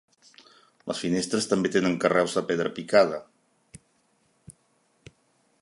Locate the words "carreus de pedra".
2.05-2.73